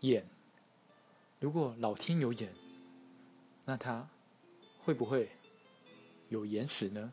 [0.00, 0.26] 眼。
[1.38, 2.52] 如果老天有眼
[3.64, 4.08] 那他
[4.84, 5.30] 会不会
[6.28, 7.12] 有眼屎呢？